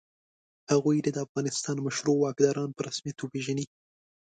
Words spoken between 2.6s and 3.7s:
په رسمیت وپېژني.